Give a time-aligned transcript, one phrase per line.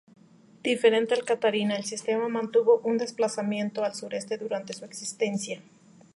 [0.63, 5.61] Diferente al Catarina, el sistema mantuvo un desplazamiento al sureste durante su existencia.